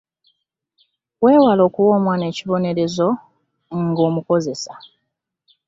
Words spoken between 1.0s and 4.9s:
Weewale okuwa omwana ekibonerezo nga omukozesa.